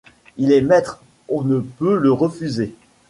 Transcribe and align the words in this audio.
Il 0.37 0.51
est 0.51 0.61
maître, 0.63 0.99
on 1.29 1.43
ne 1.43 1.59
peut 1.59 1.95
le 1.95 2.11
refuser! 2.11 2.73